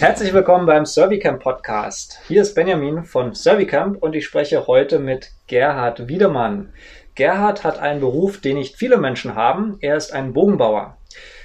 [0.00, 2.20] Herzlich willkommen beim Servicamp Podcast.
[2.28, 6.72] Hier ist Benjamin von Servicamp und ich spreche heute mit Gerhard Wiedemann.
[7.16, 9.76] Gerhard hat einen Beruf, den nicht viele Menschen haben.
[9.80, 10.98] Er ist ein Bogenbauer.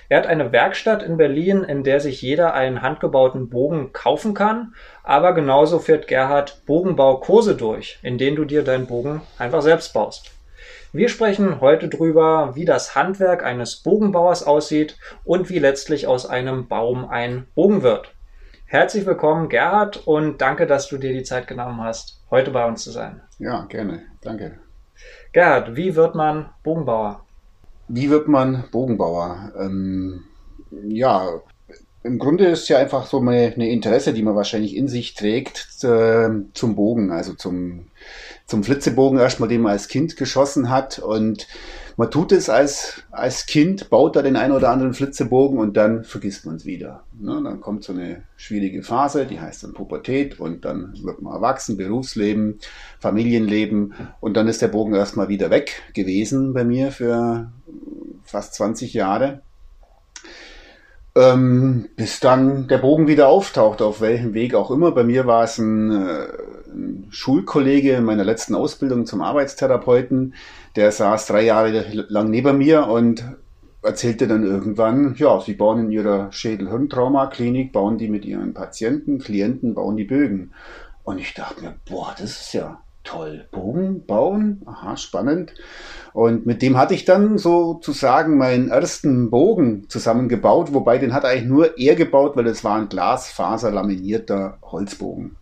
[0.07, 4.75] Er hat eine Werkstatt in Berlin, in der sich jeder einen handgebauten Bogen kaufen kann.
[5.01, 10.29] Aber genauso führt Gerhard Bogenbaukurse durch, in denen du dir deinen Bogen einfach selbst baust.
[10.91, 16.67] Wir sprechen heute drüber, wie das Handwerk eines Bogenbauers aussieht und wie letztlich aus einem
[16.67, 18.12] Baum ein Bogen wird.
[18.73, 22.83] Herzlich willkommen, Gerhard, und danke, dass du dir die Zeit genommen hast, heute bei uns
[22.83, 23.21] zu sein.
[23.37, 24.01] Ja, gerne.
[24.19, 24.57] Danke.
[25.31, 27.23] Gerhard, wie wird man Bogenbauer?
[27.87, 29.51] Wie wird man Bogenbauer?
[29.59, 30.23] Ähm,
[30.71, 31.39] ja,
[32.03, 36.29] im Grunde ist ja einfach so eine, Interesse, die man wahrscheinlich in sich trägt, äh,
[36.53, 37.87] zum Bogen, also zum,
[38.45, 40.99] zum Flitzebogen erstmal, den man als Kind geschossen hat.
[40.99, 41.47] Und
[41.95, 46.03] man tut es als, als Kind, baut da den einen oder anderen Flitzebogen und dann
[46.03, 47.03] vergisst man es wieder.
[47.17, 47.41] Ne?
[47.41, 51.77] Dann kommt so eine schwierige Phase, die heißt dann Pubertät und dann wird man erwachsen,
[51.77, 52.59] Berufsleben,
[52.99, 57.51] Familienleben und dann ist der Bogen erstmal wieder weg gewesen bei mir für
[58.23, 59.41] fast 20 Jahre.
[61.15, 64.91] Ähm, bis dann der Bogen wieder auftaucht, auf welchem Weg auch immer.
[64.91, 66.27] Bei mir war es ein, äh,
[66.71, 70.33] ein Schulkollege in meiner letzten Ausbildung zum Arbeitstherapeuten,
[70.75, 73.23] der saß drei Jahre lang neben mir und
[73.83, 79.75] erzählte dann irgendwann, ja, sie bauen in ihrer Schädel-Hirntrauma-Klinik, bauen die mit ihren Patienten, Klienten,
[79.75, 80.53] bauen die Bögen.
[81.03, 83.47] Und ich dachte mir, boah, das ist ja toll.
[83.51, 85.53] Bogen bauen, aha, spannend.
[86.13, 91.49] Und mit dem hatte ich dann sozusagen meinen ersten Bogen zusammengebaut, wobei den hat eigentlich
[91.49, 95.35] nur er gebaut, weil es war ein glasfaserlaminierter Holzbogen.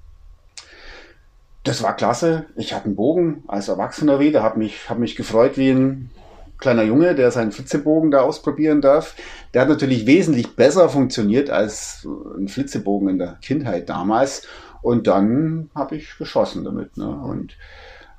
[1.64, 2.46] Das war klasse.
[2.56, 6.10] Ich hatte einen Bogen als Erwachsener wieder, habe mich, hab mich gefreut wie ein
[6.58, 9.16] kleiner Junge, der seinen Flitzebogen da ausprobieren darf.
[9.54, 14.48] Der hat natürlich wesentlich besser funktioniert als ein Flitzebogen in der Kindheit damals.
[14.82, 16.98] Und dann habe ich geschossen damit.
[16.98, 17.08] Ne?
[17.08, 17.56] Und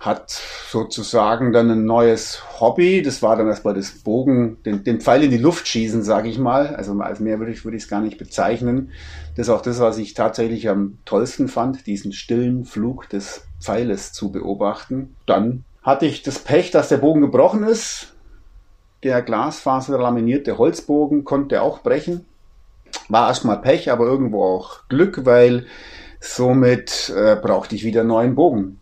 [0.02, 0.30] hat
[0.68, 3.02] sozusagen dann ein neues Hobby.
[3.02, 6.38] Das war dann erstmal das Bogen, den, den Pfeil in die Luft schießen, sage ich
[6.38, 6.74] mal.
[6.74, 8.90] Also als mehr würde ich es gar nicht bezeichnen.
[9.36, 14.12] Das ist auch das, was ich tatsächlich am tollsten fand, diesen stillen Flug des Pfeiles
[14.12, 15.14] zu beobachten.
[15.26, 18.14] Dann hatte ich das Pech, dass der Bogen gebrochen ist.
[19.04, 22.24] Der Glasfaser laminierte Holzbogen konnte auch brechen.
[23.08, 25.66] War erstmal Pech, aber irgendwo auch Glück, weil
[26.22, 28.80] somit äh, brauchte ich wieder einen neuen Bogen.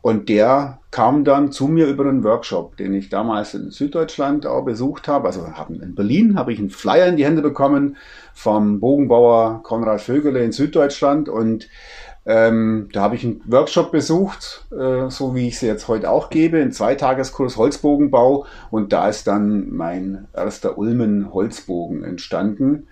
[0.00, 4.64] Und der kam dann zu mir über einen Workshop, den ich damals in Süddeutschland auch
[4.64, 5.26] besucht habe.
[5.26, 7.98] Also in Berlin habe ich einen Flyer in die Hände bekommen
[8.32, 11.28] vom Bogenbauer Konrad Vögele in Süddeutschland.
[11.28, 11.68] Und
[12.24, 16.30] ähm, da habe ich einen Workshop besucht, äh, so wie ich sie jetzt heute auch
[16.30, 18.46] gebe, einen Zweitageskurs Holzbogenbau.
[18.70, 22.86] Und da ist dann mein erster Ulmen Holzbogen entstanden,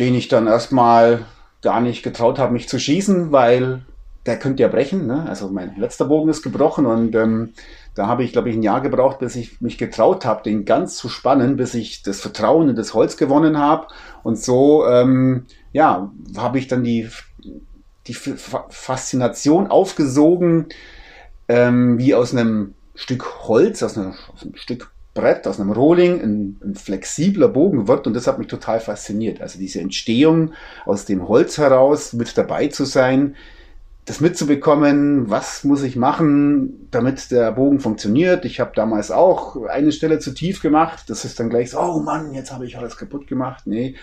[0.00, 1.24] den ich dann erstmal
[1.64, 3.82] gar nicht getraut habe, mich zu schießen, weil
[4.26, 5.06] der könnte ja brechen.
[5.06, 5.26] Ne?
[5.28, 7.54] Also mein letzter Bogen ist gebrochen und ähm,
[7.94, 10.96] da habe ich, glaube ich, ein Jahr gebraucht, bis ich mich getraut habe, den ganz
[10.96, 13.86] zu spannen, bis ich das Vertrauen in das Holz gewonnen habe.
[14.22, 17.08] Und so, ähm, ja, habe ich dann die,
[18.06, 20.66] die Faszination aufgesogen,
[21.48, 26.20] ähm, wie aus einem Stück Holz, aus, einer, aus einem Stück Brett, aus einem Rohling
[26.20, 29.40] ein, ein, flexibler Bogen wird und das hat mich total fasziniert.
[29.40, 30.52] Also diese Entstehung
[30.84, 33.36] aus dem Holz heraus mit dabei zu sein,
[34.06, 38.44] das mitzubekommen, was muss ich machen, damit der Bogen funktioniert.
[38.44, 41.04] Ich habe damals auch eine Stelle zu tief gemacht.
[41.08, 43.62] Das ist dann gleich so, oh Mann, jetzt habe ich alles kaputt gemacht.
[43.66, 43.94] Nee,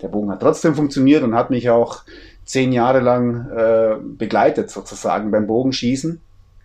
[0.00, 2.04] der Bogen hat trotzdem funktioniert und hat mich auch
[2.46, 6.22] zehn Jahre lang äh, begleitet sozusagen beim Bogenschießen.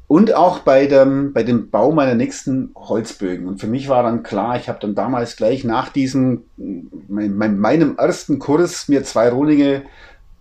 [0.08, 3.48] Und auch bei dem, bei dem Bau meiner nächsten Holzbögen.
[3.48, 7.58] Und für mich war dann klar, ich habe dann damals gleich nach diesem, mein, mein,
[7.58, 9.84] meinem ersten Kurs mir zwei Rohlinge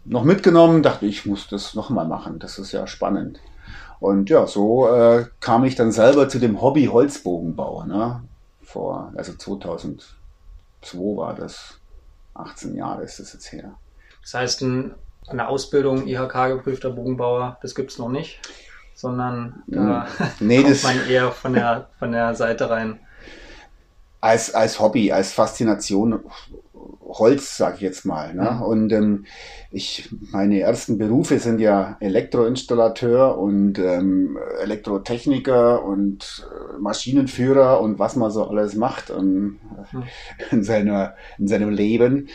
[0.05, 2.39] noch mitgenommen, dachte ich, muss das nochmal machen.
[2.39, 3.41] Das ist ja spannend.
[4.01, 7.85] Und ja, so äh, kam ich dann selber zu dem Hobby Holzbogenbau.
[7.85, 8.23] Ne?
[8.63, 10.05] Vor, also 2002
[11.17, 11.81] war das.
[12.35, 13.77] 18 Jahre ist das jetzt her.
[14.21, 14.95] Das heißt, ein,
[15.29, 18.41] eine Ausbildung IHK-geprüfter Bogenbauer, das gibt es noch nicht,
[18.95, 20.07] sondern da
[20.41, 23.01] nee, kommt man eher von der, von der Seite rein.
[24.21, 26.21] Als, als Hobby, als Faszination
[27.19, 28.35] Holz, sage ich jetzt mal.
[28.35, 28.51] Ne?
[28.51, 28.63] Mhm.
[28.63, 29.27] Und ähm,
[29.71, 38.17] ich, meine ersten Berufe sind ja Elektroinstallateur und ähm, Elektrotechniker und äh, Maschinenführer und was
[38.17, 39.59] man so alles macht und,
[39.93, 40.03] mhm.
[40.51, 42.29] in, seiner, in seinem Leben.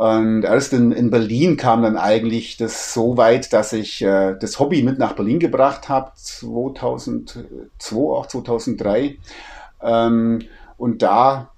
[0.00, 4.58] Und erst in, in Berlin kam dann eigentlich das so weit, dass ich äh, das
[4.58, 9.18] Hobby mit nach Berlin gebracht habe, 2002, auch 2003.
[9.82, 10.40] Ähm,
[10.78, 11.50] und da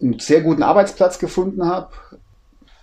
[0.00, 1.90] einen sehr guten Arbeitsplatz gefunden habe,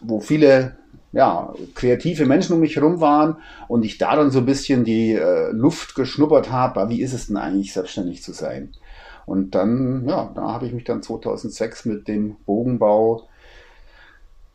[0.02, 0.76] wo viele
[1.14, 3.38] ja, kreative Menschen um mich herum waren
[3.70, 7.28] und ich da dann so ein bisschen die äh, Luft geschnuppert habe, wie ist es
[7.28, 8.74] denn eigentlich selbstständig zu sein?
[9.26, 13.30] Und dann, ja, da habe ich mich dann 2006 mit dem Bogenbau,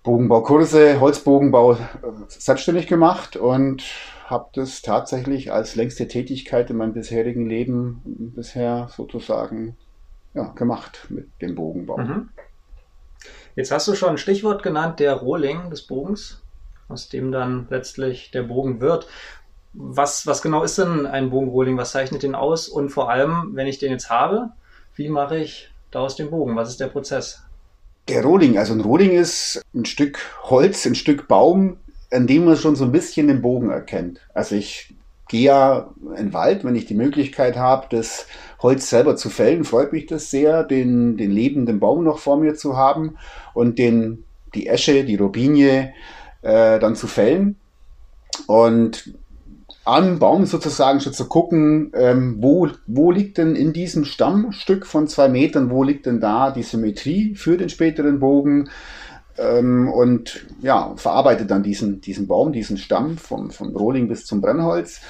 [0.02, 1.76] Bogenbaukurse, Holzbogenbau äh,
[2.28, 3.84] selbstständig gemacht und
[4.26, 9.76] habe das tatsächlich als längste Tätigkeit in meinem bisherigen Leben bisher sozusagen
[10.34, 11.98] ja, gemacht mit dem Bogenbau.
[11.98, 12.28] Mhm.
[13.56, 16.42] Jetzt hast du schon ein Stichwort genannt, der Rohling des Bogens
[16.88, 19.06] aus dem dann letztlich der Bogen wird.
[19.74, 21.76] Was, was genau ist denn ein Bogenrolling?
[21.76, 22.68] Was zeichnet den aus?
[22.68, 24.50] Und vor allem, wenn ich den jetzt habe,
[24.94, 26.56] wie mache ich daraus den Bogen?
[26.56, 27.44] Was ist der Prozess?
[28.08, 31.76] Der Rohling, also ein Rohling ist ein Stück Holz, ein Stück Baum,
[32.10, 34.20] an dem man schon so ein bisschen den Bogen erkennt.
[34.32, 34.94] Also ich
[35.28, 38.26] gehe ja in den Wald, wenn ich die Möglichkeit habe, das
[38.60, 42.55] Holz selber zu fällen, freut mich das sehr, den, den lebenden Baum noch vor mir
[42.55, 43.16] zu haben
[43.52, 45.93] und den, die Esche, die Robinie,
[46.40, 47.56] äh, dann zu fällen
[48.46, 49.12] und
[49.88, 55.08] am Baum sozusagen schon zu gucken, ähm, wo, wo liegt denn in diesem Stammstück von
[55.08, 58.69] zwei Metern, wo liegt denn da die Symmetrie für den späteren Bogen
[59.38, 64.43] ähm, und ja, verarbeitet dann diesen, diesen Baum, diesen Stamm vom, vom Rohling bis zum
[64.43, 65.00] Brennholz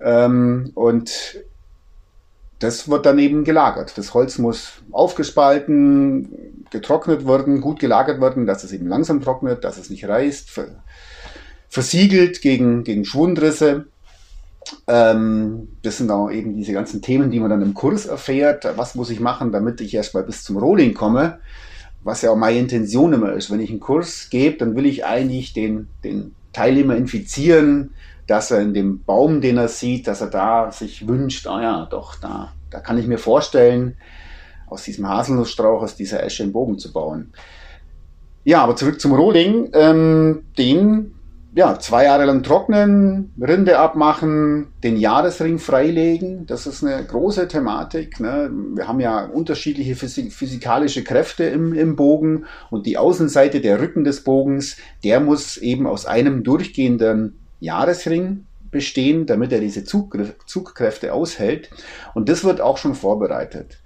[0.00, 1.38] ähm, und
[2.58, 3.96] das wird dann eben gelagert.
[3.96, 9.78] Das Holz muss aufgespalten, getrocknet werden, gut gelagert werden, dass es eben langsam trocknet, dass
[9.78, 10.50] es nicht reißt,
[11.68, 13.86] versiegelt gegen, gegen Schwundrisse.
[14.86, 18.66] Ähm, das sind auch eben diese ganzen Themen, die man dann im Kurs erfährt.
[18.76, 21.38] Was muss ich machen, damit ich erstmal bis zum Rolling komme?
[22.02, 23.50] Was ja auch meine Intention immer ist.
[23.50, 27.94] Wenn ich einen Kurs gebe, dann will ich eigentlich den, den Teilnehmer infizieren,
[28.26, 31.86] dass er in dem Baum, den er sieht, dass er da sich wünscht, ah ja,
[31.86, 33.96] doch, da, da kann ich mir vorstellen,
[34.66, 37.32] aus diesem Haselnussstrauch, aus dieser Esche einen Bogen zu bauen.
[38.44, 39.70] Ja, aber zurück zum Rohling.
[39.72, 41.15] Ähm, den
[41.56, 46.46] ja, zwei Jahre lang trocknen, Rinde abmachen, den Jahresring freilegen.
[46.46, 48.20] Das ist eine große Thematik.
[48.20, 48.50] Ne?
[48.74, 54.04] Wir haben ja unterschiedliche physik physikalische Kräfte im, im Bogen und die Außenseite, der Rücken
[54.04, 60.14] des Bogens, der muss eben aus einem durchgehenden Jahresring bestehen, damit er diese Zug
[60.44, 61.70] Zugkräfte aushält.
[62.12, 63.78] Und das wird auch schon vorbereitet.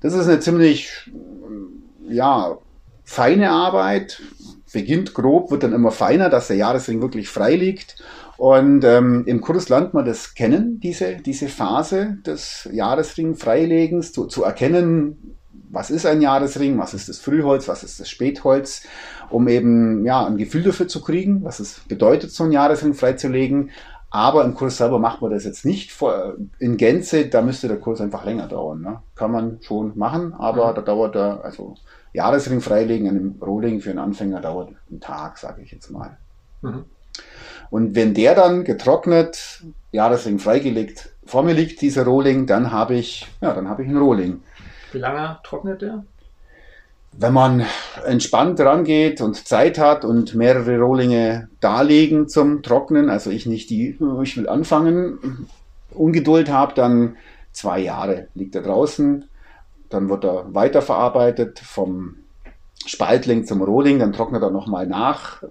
[0.00, 1.08] Das ist eine ziemlich,
[2.08, 2.58] ja,
[3.04, 4.22] feine Arbeit.
[4.72, 8.02] Beginnt grob, wird dann immer feiner, dass der Jahresring wirklich frei liegt.
[8.38, 14.26] Und ähm, im Kurs lernt man das kennen, diese, diese Phase des Jahresring freilegens, zu,
[14.26, 15.36] zu erkennen,
[15.70, 18.84] was ist ein Jahresring, was ist das Frühholz, was ist das Spätholz,
[19.30, 23.70] um eben ja, ein Gefühl dafür zu kriegen, was es bedeutet, so einen Jahresring freizulegen.
[24.10, 25.96] Aber im Kurs selber macht man das jetzt nicht
[26.58, 28.82] in Gänze, da müsste der Kurs einfach länger dauern.
[28.82, 29.02] Ne?
[29.14, 30.74] Kann man schon machen, aber mhm.
[30.74, 31.76] da dauert er, also
[32.12, 36.18] Jahresring freilegen an einem Rolling für einen Anfänger dauert einen Tag, sage ich jetzt mal.
[36.60, 36.84] Mhm.
[37.70, 39.62] Und wenn der dann getrocknet,
[39.92, 43.98] Jahresring freigelegt vor mir liegt, dieser Rolling, dann habe ich, ja, dann habe ich einen
[43.98, 44.42] Rolling.
[44.92, 46.04] Wie lange trocknet der?
[47.12, 47.66] wenn man
[48.06, 53.98] entspannt rangeht und Zeit hat und mehrere Rohlinge darlegen zum Trocknen, also ich nicht die,
[54.22, 55.48] ich will anfangen,
[55.90, 57.16] Ungeduld habe, dann
[57.52, 59.26] zwei Jahre liegt er draußen,
[59.92, 62.16] dann wird er weiterverarbeitet vom
[62.86, 65.48] Spaltling zum Rohling, dann trocknet er nochmal nach, äh,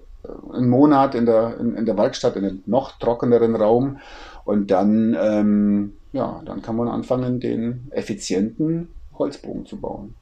[0.54, 4.00] einen Monat in der, in, in, der Werkstatt, in einem noch trockeneren Raum
[4.46, 10.16] und dann, ähm, ja, dann kann man anfangen, den effizienten Holzbogen zu bauen.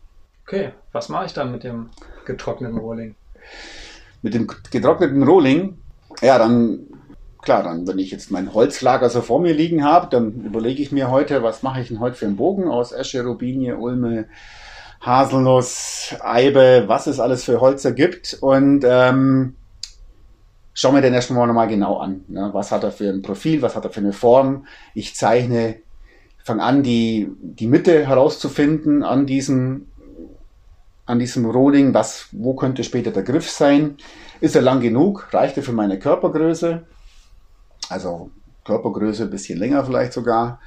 [0.45, 1.89] Okay, was mache ich dann mit dem
[2.25, 3.15] getrockneten Rohling?
[4.21, 5.77] Mit dem getrockneten Rohling,
[6.21, 6.87] ja, dann,
[7.41, 10.91] klar, dann, wenn ich jetzt mein Holzlager so vor mir liegen habe, dann überlege ich
[10.91, 14.25] mir heute, was mache ich denn heute für einen Bogen aus Esche, Robinie, Ulme,
[15.01, 19.55] Haselnuss, Eibe, was es alles für Holzer gibt und ähm,
[20.73, 22.25] schaue mir den erstmal nochmal genau an.
[22.27, 22.49] Ne?
[22.53, 24.65] Was hat er für ein Profil, was hat er für eine Form?
[24.93, 25.77] Ich zeichne,
[26.43, 29.85] fange an, die, die Mitte herauszufinden an diesem
[31.05, 33.97] an diesem Rohling, was, wo könnte später der Griff sein?
[34.41, 35.33] Ist er lang genug?
[35.33, 36.83] Reicht er für meine Körpergröße?
[37.89, 38.31] Also
[38.65, 40.59] Körpergröße ein bisschen länger vielleicht sogar.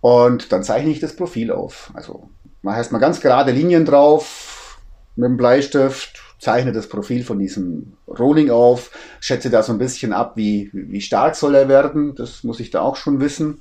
[0.00, 1.90] Und dann zeichne ich das Profil auf.
[1.94, 2.28] Also
[2.62, 4.78] mache erstmal ganz gerade Linien drauf
[5.16, 8.90] mit dem Bleistift, zeichne das Profil von diesem Rohling auf,
[9.20, 12.14] schätze da so ein bisschen ab, wie, wie stark soll er werden.
[12.14, 13.60] Das muss ich da auch schon wissen.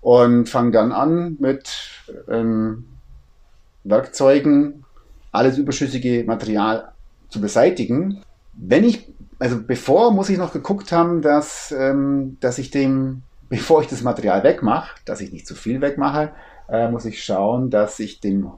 [0.00, 1.70] Und fange dann an mit
[2.28, 2.86] ähm,
[3.84, 4.84] Werkzeugen,
[5.32, 6.92] alles überschüssige Material
[7.28, 8.22] zu beseitigen.
[8.54, 9.09] Wenn ich,
[9.40, 14.02] also bevor muss ich noch geguckt haben, dass, ähm, dass ich dem, bevor ich das
[14.02, 16.32] Material wegmache, dass ich nicht zu viel wegmache,
[16.68, 18.52] äh, muss ich schauen, dass ich dem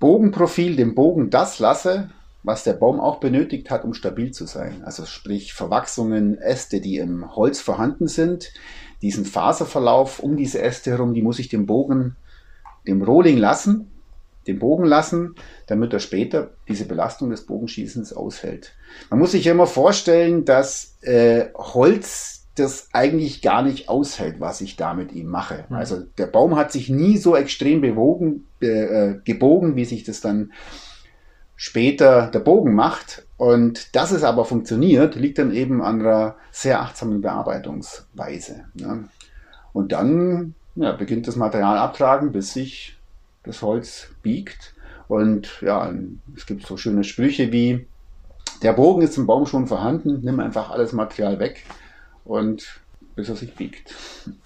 [0.00, 2.10] Bogenprofil, dem Bogen das lasse,
[2.42, 4.82] was der Baum auch benötigt hat, um stabil zu sein.
[4.84, 8.52] Also sprich Verwachsungen, Äste, die im Holz vorhanden sind,
[9.00, 12.16] diesen Faserverlauf um diese Äste herum, die muss ich dem Bogen,
[12.88, 13.91] dem Rohling lassen,
[14.46, 15.34] dem Bogen lassen,
[15.66, 18.72] damit er später diese Belastung des Bogenschießens aushält.
[19.10, 24.76] Man muss sich immer vorstellen, dass äh, Holz das eigentlich gar nicht aushält, was ich
[24.76, 25.64] da mit ihm mache.
[25.68, 25.76] Mhm.
[25.76, 30.52] Also der Baum hat sich nie so extrem bewogen, äh, gebogen, wie sich das dann
[31.56, 33.26] später der Bogen macht.
[33.36, 38.64] Und dass es aber funktioniert, liegt dann eben an einer sehr achtsamen Bearbeitungsweise.
[38.74, 39.08] Ne?
[39.72, 42.98] Und dann ja, beginnt das Material abtragen, bis sich
[43.44, 44.74] das Holz biegt.
[45.08, 45.92] Und ja,
[46.36, 47.86] es gibt so schöne Sprüche wie,
[48.62, 51.64] der Bogen ist im Baum schon vorhanden, nimm einfach alles Material weg
[52.24, 52.80] und
[53.16, 53.94] bis er sich biegt.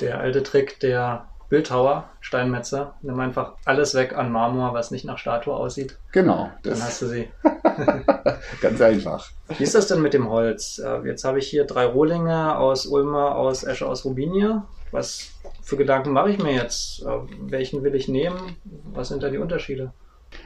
[0.00, 5.18] Der alte Trick der Bildhauer, Steinmetzer, nimm einfach alles weg an Marmor, was nicht nach
[5.18, 5.96] Statue aussieht.
[6.10, 6.50] Genau.
[6.64, 7.28] Dann hast du sie.
[8.60, 9.30] Ganz einfach.
[9.56, 10.80] Wie ist das denn mit dem Holz?
[10.84, 14.66] Äh, jetzt habe ich hier drei Rohlinge aus Ulmer, aus Esche, aus Rubinia.
[14.90, 15.30] Was
[15.62, 17.02] für Gedanken mache ich mir jetzt?
[17.02, 17.06] Äh,
[17.40, 18.56] welchen will ich nehmen?
[18.92, 19.92] Was sind da die Unterschiede?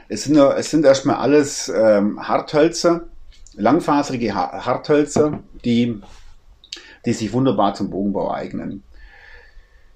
[0.07, 3.07] Es sind, es sind erstmal alles ähm, Harthölzer,
[3.55, 6.01] langfaserige Harthölzer, die
[7.05, 8.83] die sich wunderbar zum Bogenbau eignen.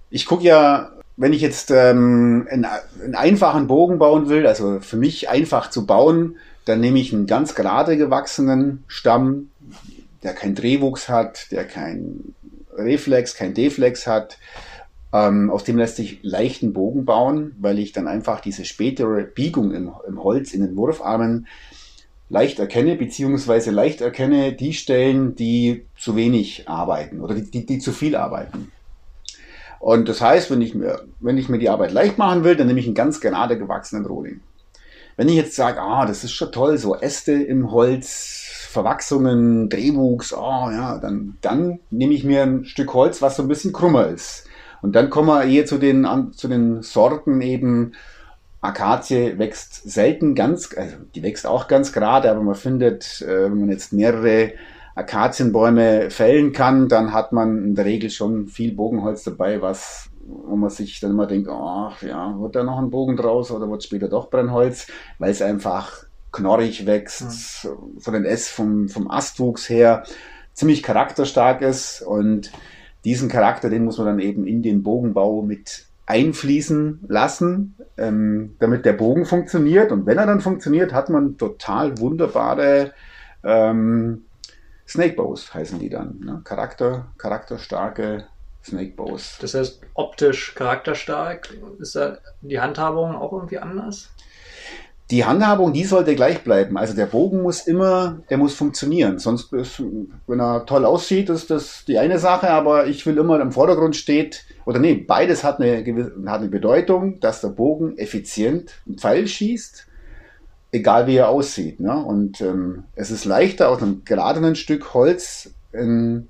[0.10, 4.98] Ich gucke ja, wenn ich jetzt ähm, einen, einen einfachen Bogen bauen will, also für
[4.98, 9.50] mich einfach zu bauen, dann nehme ich einen ganz gerade gewachsenen Stamm,
[10.24, 12.34] der keinen Drehwuchs hat, der kein
[12.78, 14.38] Reflex, kein Deflex hat.
[15.14, 19.72] Ähm, aus dem lässt sich leichten Bogen bauen, weil ich dann einfach diese spätere Biegung
[19.72, 21.48] im, im Holz in den Wurfarmen
[22.30, 27.80] leicht erkenne, beziehungsweise leicht erkenne die Stellen, die zu wenig arbeiten oder die, die, die
[27.80, 28.72] zu viel arbeiten.
[29.80, 32.68] Und das heißt, wenn ich, mir, wenn ich mir die Arbeit leicht machen will, dann
[32.68, 34.42] nehme ich einen ganz gerade gewachsenen Rohling.
[35.16, 38.45] Wenn ich jetzt sage, ah, das ist schon toll, so Äste im Holz,
[38.76, 43.48] Verwachsungen, Drehwuchs, oh ja, dann, dann nehme ich mir ein Stück Holz, was so ein
[43.48, 44.48] bisschen krummer ist.
[44.82, 47.94] Und dann kommen wir eher zu den, zu den Sorten eben,
[48.62, 53.60] Akazie wächst selten ganz, also die wächst auch ganz gerade, aber man findet, äh, wenn
[53.62, 54.54] man jetzt mehrere
[54.96, 60.56] Akazienbäume fällen kann, dann hat man in der Regel schon viel Bogenholz dabei, was, wo
[60.56, 63.84] man sich dann immer denkt, ach ja, wird da noch ein Bogen draus oder wird
[63.84, 64.88] später doch Brennholz,
[65.20, 66.05] weil es einfach
[66.36, 68.00] knorrig wächst, mhm.
[68.00, 70.04] von den S, vom, vom Astwuchs her,
[70.54, 72.52] ziemlich charakterstark ist und
[73.06, 78.86] diesen Charakter, den muss man dann eben in den Bogenbau mit einfließen lassen, ähm, damit
[78.86, 79.92] der Bogen funktioniert.
[79.92, 82.94] Und wenn er dann funktioniert, hat man total wunderbare
[83.44, 84.26] ähm,
[84.88, 86.20] Snake Bows, heißen die dann.
[86.20, 86.42] Ne?
[86.44, 88.26] Charakter, charakterstarke
[88.64, 89.38] Snake Bows.
[89.40, 94.12] Das heißt, optisch charakterstark, ist da die Handhabung auch irgendwie anders?
[95.12, 96.78] Die Handhabung, die sollte gleich bleiben.
[96.78, 99.20] Also der Bogen muss immer, der muss funktionieren.
[99.20, 99.82] Sonst, ist,
[100.26, 103.96] wenn er toll aussieht, ist das die eine Sache, aber ich will immer im Vordergrund
[103.96, 105.78] steht, oder nee, beides hat eine,
[106.26, 109.86] hat eine Bedeutung, dass der Bogen effizient einen Pfeil schießt,
[110.72, 111.80] egal wie er aussieht.
[111.80, 111.96] Ne?
[111.96, 116.30] Und ähm, es ist leichter, aus einem geradenen Stück Holz einen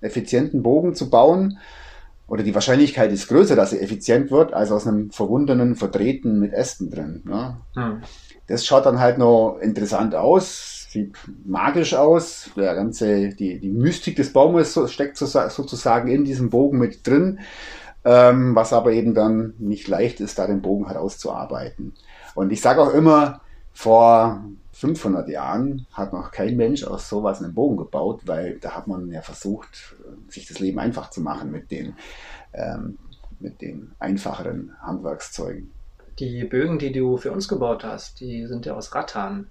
[0.00, 1.58] effizienten Bogen zu bauen,
[2.30, 6.52] oder die Wahrscheinlichkeit ist größer, dass er effizient wird, als aus einem verwundenen, verdrehten mit
[6.52, 7.22] Ästen drin.
[7.24, 7.56] Ne?
[7.74, 8.02] Hm.
[8.46, 12.50] Das schaut dann halt noch interessant aus, sieht magisch aus.
[12.56, 17.40] Der ganze, die, die Mystik des Baumes steckt sozusagen in diesem Bogen mit drin,
[18.04, 21.94] ähm, was aber eben dann nicht leicht ist, da den Bogen halt auszuarbeiten.
[22.36, 23.40] Und ich sage auch immer,
[23.72, 24.44] vor
[24.80, 29.12] 500 Jahren hat noch kein Mensch aus sowas einen Bogen gebaut, weil da hat man
[29.12, 29.94] ja versucht,
[30.28, 31.94] sich das Leben einfach zu machen mit den,
[32.54, 32.98] ähm,
[33.40, 35.70] mit den einfacheren Handwerkszeugen.
[36.18, 39.48] Die Bögen, die du für uns gebaut hast, die sind ja aus Rattan,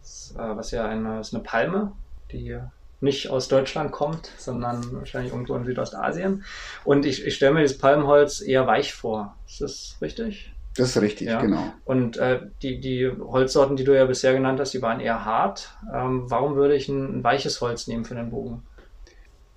[0.00, 1.92] das, äh, was ja eine, ist eine Palme,
[2.32, 2.58] die
[3.00, 6.44] nicht aus Deutschland kommt, sondern wahrscheinlich irgendwo in Südostasien.
[6.84, 9.36] Und ich, ich stelle mir das Palmholz eher weich vor.
[9.46, 10.52] Ist das richtig?
[10.76, 11.40] Das ist richtig, ja.
[11.40, 11.72] genau.
[11.84, 15.76] Und äh, die, die Holzsorten, die du ja bisher genannt hast, die waren eher hart.
[15.92, 18.62] Ähm, warum würde ich ein, ein, weiches Holz nehmen für den Bogen?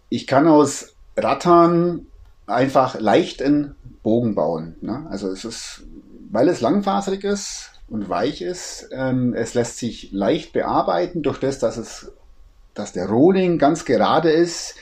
[0.09, 2.07] Ich kann aus Rattan
[2.47, 4.75] einfach leicht einen Bogen bauen.
[4.81, 5.07] Ne?
[5.09, 5.83] Also es ist,
[6.29, 11.59] weil es langfaserig ist und weich ist, ähm, es lässt sich leicht bearbeiten durch das,
[11.59, 12.11] dass es,
[12.73, 14.75] dass der Rohling ganz gerade ist,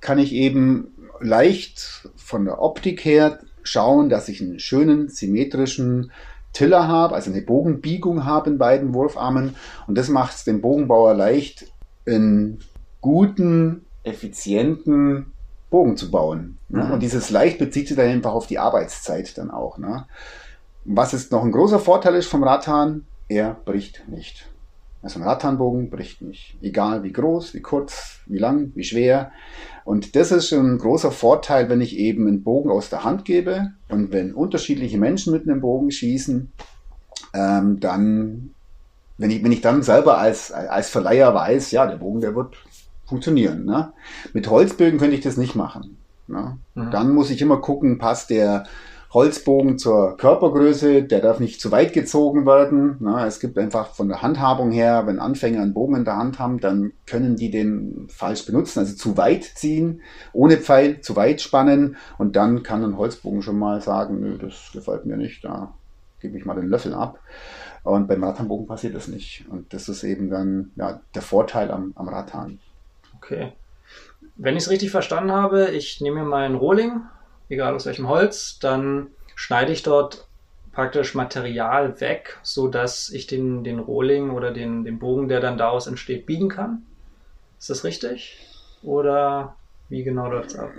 [0.00, 3.40] kann ich eben leicht von der Optik her
[3.70, 6.10] schauen, dass ich einen schönen symmetrischen
[6.52, 9.54] Tiller habe, also eine Bogenbiegung habe in beiden Wurfarmen.
[9.86, 11.66] Und das macht es dem Bogenbauer leicht,
[12.06, 12.58] einen
[13.00, 15.32] guten, effizienten
[15.70, 16.58] Bogen zu bauen.
[16.68, 16.84] Ne?
[16.84, 16.90] Mhm.
[16.92, 19.78] Und dieses leicht bezieht sich dann einfach auf die Arbeitszeit dann auch.
[19.78, 20.06] Ne?
[20.84, 24.49] Was jetzt noch ein großer Vorteil ist vom Radhahn, er bricht nicht.
[25.02, 26.56] Also ein Rattanbogen bricht nicht.
[26.60, 29.32] Egal wie groß, wie kurz, wie lang, wie schwer.
[29.84, 33.24] Und das ist schon ein großer Vorteil, wenn ich eben einen Bogen aus der Hand
[33.24, 36.52] gebe und wenn unterschiedliche Menschen mit einem Bogen schießen,
[37.32, 38.50] ähm, dann,
[39.16, 42.56] wenn ich, wenn ich dann selber als, als Verleiher weiß, ja, der Bogen, der wird
[43.06, 43.64] funktionieren.
[43.64, 43.92] Ne?
[44.34, 45.96] Mit Holzbögen könnte ich das nicht machen.
[46.26, 46.58] Ne?
[46.74, 46.90] Mhm.
[46.90, 48.64] Dann muss ich immer gucken, passt der
[49.12, 52.96] Holzbogen zur Körpergröße, der darf nicht zu weit gezogen werden.
[53.00, 53.24] Ne?
[53.26, 56.60] Es gibt einfach von der Handhabung her, wenn Anfänger einen Bogen in der Hand haben,
[56.60, 60.02] dann können die den falsch benutzen, also zu weit ziehen,
[60.32, 64.70] ohne Pfeil, zu weit spannen und dann kann ein Holzbogen schon mal sagen, nö, das
[64.72, 65.74] gefällt mir nicht, da
[66.20, 67.18] gebe ich mal den Löffel ab.
[67.82, 69.46] Und beim Rattanbogen passiert das nicht.
[69.48, 72.58] Und das ist eben dann ja, der Vorteil am, am Rattan.
[73.16, 73.52] Okay.
[74.36, 77.02] Wenn ich es richtig verstanden habe, ich nehme mir meinen Rohling,
[77.50, 80.26] egal aus welchem Holz, dann schneide ich dort
[80.72, 85.86] praktisch Material weg, sodass ich den, den Rohling oder den, den Bogen, der dann daraus
[85.86, 86.86] entsteht, biegen kann.
[87.58, 88.38] Ist das richtig?
[88.82, 89.56] Oder
[89.88, 90.70] wie genau läuft es ab?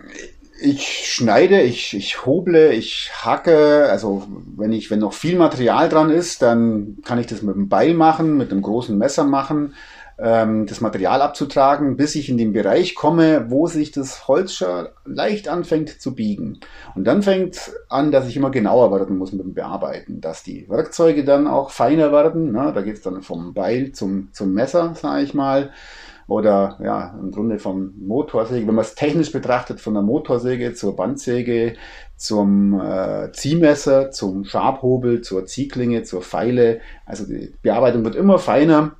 [0.61, 3.87] Ich schneide, ich, ich hoble, ich hacke.
[3.89, 7.67] Also wenn ich, wenn noch viel Material dran ist, dann kann ich das mit einem
[7.69, 9.73] Beil machen, mit einem großen Messer machen
[10.21, 14.87] ähm, das Material abzutragen, bis ich in den Bereich komme, wo sich das Holz schon
[15.03, 16.59] leicht anfängt zu biegen.
[16.95, 20.69] Und dann fängt an, dass ich immer genauer werden muss mit dem Bearbeiten, dass die
[20.69, 22.51] Werkzeuge dann auch feiner werden.
[22.51, 22.71] Ne?
[22.73, 25.71] Da geht es dann vom Beil zum, zum Messer, sage ich mal.
[26.31, 30.95] Oder ja, im Grunde vom Motorsäge, wenn man es technisch betrachtet, von der Motorsäge zur
[30.95, 31.73] Bandsäge,
[32.15, 36.79] zum äh, Ziehmesser, zum Schabhobel, zur Ziehklinge, zur Pfeile.
[37.05, 38.93] Also die Bearbeitung wird immer feiner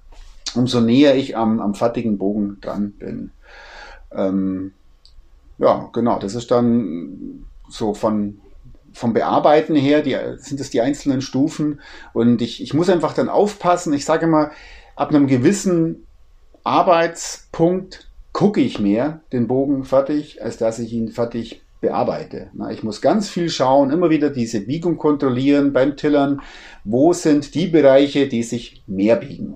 [0.56, 3.32] umso näher ich am, am fertigen Bogen dran bin.
[4.12, 4.74] Ähm,
[5.58, 8.42] ja, genau, das ist dann so von,
[8.92, 11.80] vom Bearbeiten her, die, sind es die einzelnen Stufen.
[12.12, 13.94] Und ich, ich muss einfach dann aufpassen.
[13.94, 14.52] Ich sage immer,
[14.98, 16.08] ab einem gewissen
[16.64, 22.52] Arbeitspunkt gucke ich mehr den Bogen fertig, als dass ich ihn fertig bearbeite.
[22.72, 26.42] Ich muss ganz viel schauen, immer wieder diese Biegung kontrollieren beim Tillern.
[26.84, 29.56] Wo sind die Bereiche, die sich mehr biegen?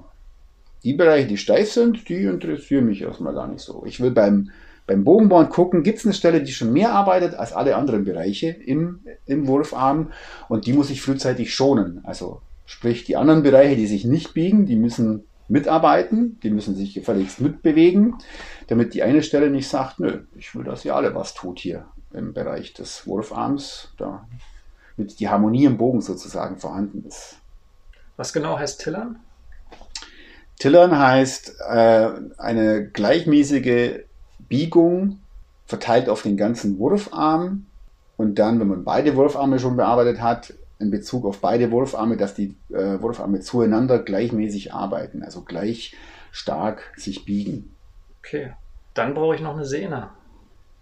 [0.83, 3.83] Die Bereiche, die steif sind, die interessieren mich erstmal gar nicht so.
[3.85, 4.49] Ich will beim,
[4.87, 8.49] beim Bogenbauen gucken, gibt es eine Stelle, die schon mehr arbeitet als alle anderen Bereiche
[8.49, 10.11] im, im Wurfarm
[10.49, 12.01] und die muss ich frühzeitig schonen.
[12.03, 16.93] Also sprich, die anderen Bereiche, die sich nicht biegen, die müssen mitarbeiten, die müssen sich
[16.93, 18.15] gefälligst mitbewegen,
[18.67, 21.85] damit die eine Stelle nicht sagt, nö, ich will, dass ihr alle was tut hier
[22.13, 27.37] im Bereich des Wurfarms, damit die Harmonie im Bogen sozusagen vorhanden ist.
[28.17, 29.19] Was genau heißt Tillern?
[30.57, 33.99] Tillern heißt äh, eine gleichmäßige
[34.47, 35.19] Biegung
[35.65, 37.65] verteilt auf den ganzen Wurfarm
[38.17, 42.33] und dann, wenn man beide Wurfarme schon bearbeitet hat, in Bezug auf beide Wurfarme, dass
[42.33, 45.95] die äh, Wurfarme zueinander gleichmäßig arbeiten, also gleich
[46.31, 47.75] stark sich biegen.
[48.19, 48.51] Okay,
[48.93, 50.09] dann brauche ich noch eine Sehne.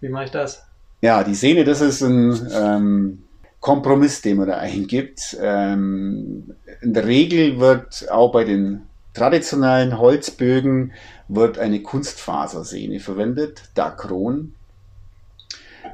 [0.00, 0.66] Wie mache ich das?
[1.00, 3.22] Ja, die Sehne, das ist ein ähm,
[3.60, 5.36] Kompromiss, den man da eingibt.
[5.40, 8.82] Ähm, in der Regel wird auch bei den
[9.14, 10.92] traditionellen Holzbögen
[11.28, 14.54] wird eine Kunstfasersehne verwendet, Dacron.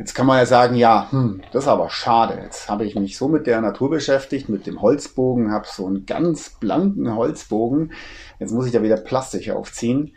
[0.01, 2.41] Jetzt kann man ja sagen, ja, hm, das ist aber schade.
[2.43, 6.07] Jetzt habe ich mich so mit der Natur beschäftigt, mit dem Holzbogen, habe so einen
[6.07, 7.93] ganz blanken Holzbogen.
[8.39, 10.15] Jetzt muss ich da wieder Plastik aufziehen.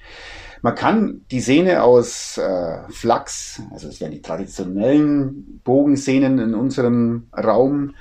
[0.61, 7.27] Man kann die Sehne aus äh, Flachs, also das wären die traditionellen Bogensehnen in unserem
[7.35, 7.93] Raum,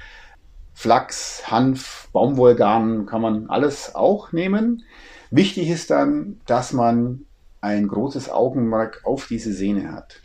[0.73, 4.85] Flachs, Hanf, Baumwollgarn kann man alles auch nehmen.
[5.33, 7.25] Wichtig ist dann, dass man
[7.61, 10.21] ein großes Augenmerk auf diese Sehne hat,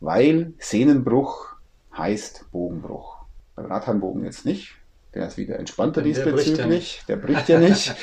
[0.00, 1.56] weil Sehnenbruch
[1.96, 3.16] heißt Bogenbruch.
[3.56, 4.76] Beim Radhandbogen jetzt nicht,
[5.14, 7.94] der ist wieder entspannter der diesbezüglich, der bricht ja nicht.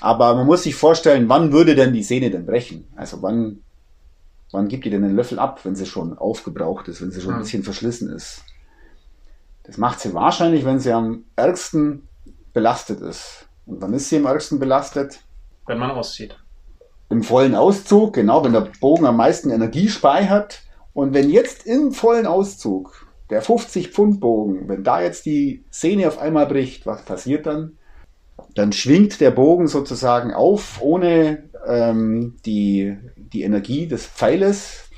[0.00, 2.86] Aber man muss sich vorstellen, wann würde denn die Sehne denn brechen?
[2.96, 3.62] Also wann,
[4.50, 7.34] wann gibt ihr denn den Löffel ab, wenn sie schon aufgebraucht ist, wenn sie schon
[7.34, 8.42] ein bisschen verschlissen ist?
[9.64, 12.08] Das macht sie wahrscheinlich, wenn sie am ärgsten
[12.52, 13.46] belastet ist.
[13.66, 15.20] Und wann ist sie am ärgsten belastet?
[15.66, 16.36] Wenn man auszieht.
[17.10, 20.62] Im vollen Auszug, genau, wenn der Bogen am meisten Energie speichert.
[20.98, 26.08] Und wenn jetzt im vollen Auszug der 50 Pfund Bogen, wenn da jetzt die Sehne
[26.08, 27.78] auf einmal bricht, was passiert dann?
[28.56, 34.90] Dann schwingt der Bogen sozusagen auf, ohne ähm, die, die Energie des Pfeiles,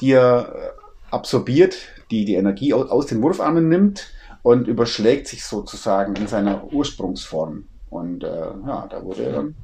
[0.00, 0.72] die er
[1.10, 1.76] absorbiert
[2.10, 4.10] die die Energie aus den Wurfarmen nimmt
[4.42, 7.64] und überschlägt sich sozusagen in seiner Ursprungsform.
[7.90, 9.54] Und äh, ja, da wurde er dann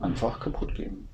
[0.00, 1.05] einfach kaputt gehen.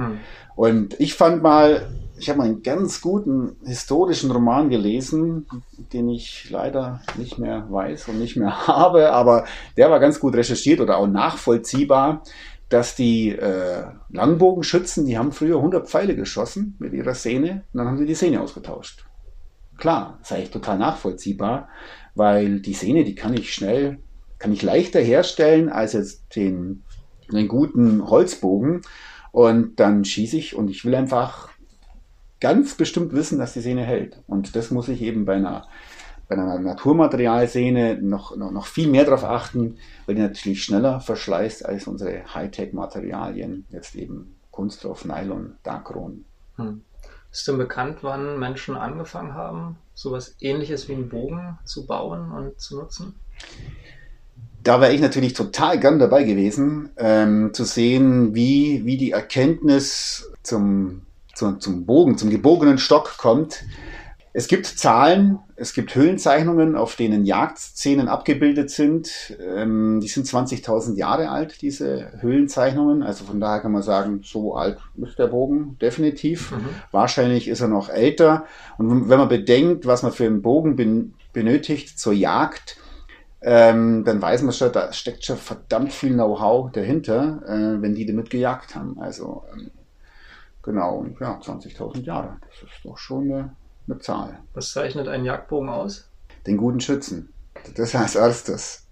[0.00, 0.18] Hm.
[0.56, 5.46] Und ich fand mal, ich habe mal einen ganz guten historischen Roman gelesen,
[5.92, 9.44] den ich leider nicht mehr weiß und nicht mehr habe, aber
[9.76, 12.22] der war ganz gut recherchiert oder auch nachvollziehbar.
[12.68, 17.88] dass die äh, Langbogenschützen, die haben früher 100 Pfeile geschossen mit ihrer Sehne und dann
[17.88, 19.04] haben sie die Sehne ausgetauscht.
[19.76, 21.68] Klar, ist eigentlich total nachvollziehbar,
[22.14, 23.98] weil die Sehne, die kann ich schnell,
[24.38, 26.84] kann ich leichter herstellen als jetzt den,
[27.32, 28.82] den guten Holzbogen.
[29.32, 31.50] Und dann schieße ich und ich will einfach
[32.40, 34.22] ganz bestimmt wissen, dass die Sehne hält.
[34.26, 35.66] Und das muss ich eben bei einer,
[36.28, 41.66] bei einer Naturmaterialsehne noch, noch, noch viel mehr darauf achten, weil die natürlich schneller verschleißt
[41.66, 46.24] als unsere Hightech-Materialien, jetzt eben Kunststoff, Nylon, Darkron.
[46.56, 46.82] Hm.
[47.30, 52.60] Ist denn bekannt, wann Menschen angefangen haben, sowas ähnliches wie einen Bogen zu bauen und
[52.60, 53.14] zu nutzen?
[54.62, 60.30] Da wäre ich natürlich total gern dabei gewesen, ähm, zu sehen, wie, wie die Erkenntnis
[60.42, 61.02] zum,
[61.34, 63.64] zum, zum Bogen, zum gebogenen Stock kommt.
[64.32, 69.36] Es gibt Zahlen, es gibt Höhlenzeichnungen, auf denen Jagdszenen abgebildet sind.
[69.40, 73.02] Ähm, die sind 20.000 Jahre alt, diese Höhlenzeichnungen.
[73.02, 76.52] Also von daher kann man sagen, so alt ist der Bogen definitiv.
[76.52, 76.68] Mhm.
[76.92, 78.44] Wahrscheinlich ist er noch älter.
[78.78, 82.76] Und wenn man bedenkt, was man für einen Bogen ben benötigt zur Jagd,
[83.42, 88.06] ähm, dann weiß man schon, da steckt schon verdammt viel Know-how dahinter, äh, wenn die
[88.06, 88.98] damit gejagt haben.
[89.00, 89.70] Also ähm,
[90.62, 92.36] genau, ja, 20.000 Jahre.
[92.46, 93.56] Das ist doch schon eine
[93.90, 94.38] eine Zahl.
[94.54, 96.08] Was zeichnet einen Jagdbogen aus?
[96.46, 97.32] Den guten Schützen.
[97.74, 98.86] Das als erstes.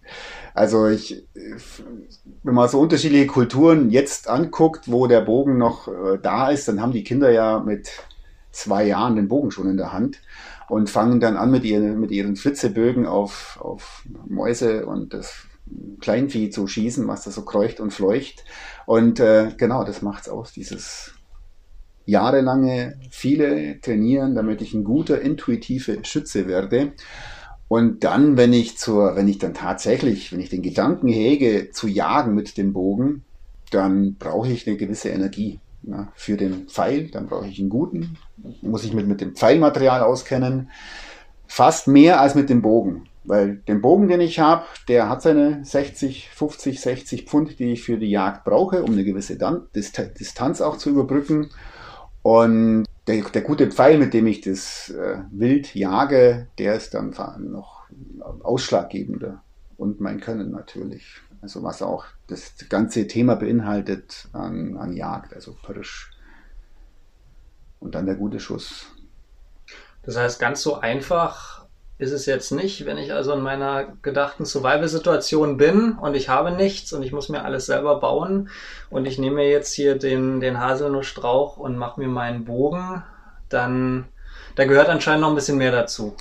[0.55, 1.27] Also ich,
[2.43, 6.81] wenn man so unterschiedliche Kulturen jetzt anguckt, wo der Bogen noch äh, da ist, dann
[6.81, 7.91] haben die Kinder ja mit
[8.51, 10.21] zwei Jahren den Bogen schon in der Hand
[10.69, 15.47] und fangen dann an mit ihren, mit ihren Flitzebögen auf, auf Mäuse und das
[16.01, 18.45] Kleinvieh zu schießen, was da so kreucht und fleucht.
[18.87, 21.15] Und äh, genau, das macht's aus, dieses
[22.07, 26.93] jahrelange viele trainieren, damit ich ein guter intuitive Schütze werde.
[27.69, 31.87] Und dann, wenn ich zur, wenn ich dann tatsächlich, wenn ich den Gedanken hege, zu
[31.87, 33.25] jagen mit dem Bogen,
[33.71, 37.09] dann brauche ich eine gewisse Energie ja, für den Pfeil.
[37.09, 38.17] Dann brauche ich einen guten,
[38.63, 40.71] muss ich mit, mit dem Pfeilmaterial auskennen.
[41.47, 43.09] Fast mehr als mit dem Bogen.
[43.25, 47.83] Weil den Bogen, den ich habe, der hat seine 60, 50, 60 Pfund, die ich
[47.83, 49.39] für die Jagd brauche, um eine gewisse
[49.75, 51.51] Distanz auch zu überbrücken.
[52.23, 57.15] Und der, der gute Pfeil, mit dem ich das äh, Wild jage, der ist dann
[57.39, 57.83] noch
[58.43, 59.43] ausschlaggebender.
[59.77, 61.21] Und mein Können natürlich.
[61.41, 66.11] Also was auch das ganze Thema beinhaltet an, an Jagd, also Pirsch.
[67.81, 68.87] Und dann der gute Schuss.
[70.03, 71.67] Das heißt, ganz so einfach
[71.99, 76.53] ist es jetzt nicht, wenn ich also in meiner gedachten Survival-Situation bin und ich habe
[76.53, 78.51] nichts und ich muss mir alles selber bauen
[78.89, 83.03] und ich nehme jetzt hier den, den Haselnussstrauch und mache mir meinen Bogen,
[83.49, 84.07] dann
[84.55, 86.17] da gehört anscheinend noch ein bisschen mehr dazu.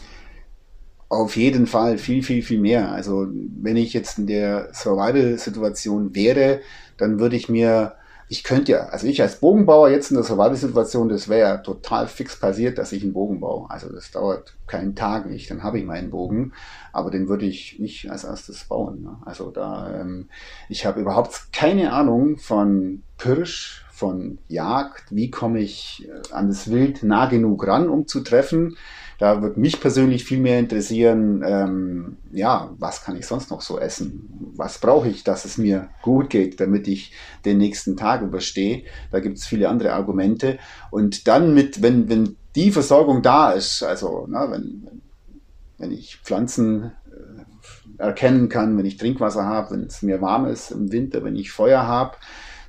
[1.09, 2.91] Auf jeden Fall viel, viel, viel mehr.
[2.91, 6.61] Also wenn ich jetzt in der Survival-Situation wäre,
[6.97, 7.95] dann würde ich mir
[8.29, 12.07] ich könnte ja, also ich als Bogenbauer jetzt in der Survival-Situation, das wäre ja total
[12.07, 13.69] fix passiert, dass ich einen Bogen baue.
[13.69, 16.51] Also das dauert keinen Tag nicht, dann habe ich meinen Bogen,
[16.91, 19.01] aber den würde ich nicht als erstes bauen.
[19.01, 19.17] Ne?
[19.25, 20.27] Also da, ähm,
[20.67, 26.69] ich habe überhaupt keine Ahnung von Pirsch, von Jagd, wie komme ich äh, an das
[26.69, 28.75] Wild nah genug ran, um zu treffen.
[29.17, 33.79] Da würde mich persönlich viel mehr interessieren, ähm, ja, was kann ich sonst noch so
[33.79, 34.53] essen?
[34.55, 38.83] Was brauche ich, dass es mir gut geht, damit ich den nächsten Tag überstehe?
[39.11, 40.59] Da gibt es viele andere Argumente.
[40.91, 45.01] Und dann mit, wenn, wenn die Versorgung da ist, also na, wenn,
[45.79, 50.69] wenn ich Pflanzen äh, erkennen kann, wenn ich Trinkwasser habe, wenn es mir warm ist
[50.69, 52.17] im Winter, wenn ich Feuer habe,